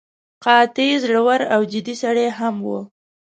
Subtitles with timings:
[0.45, 2.67] قاطع، زړور او جدي سړی هم و.